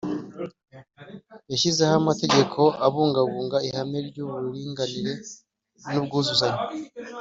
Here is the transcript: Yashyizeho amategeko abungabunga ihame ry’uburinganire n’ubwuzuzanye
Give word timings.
Yashyizeho 1.51 1.93
amategeko 2.01 2.61
abungabunga 2.87 3.57
ihame 3.67 3.99
ry’uburinganire 4.07 5.13
n’ubwuzuzanye 5.91 6.63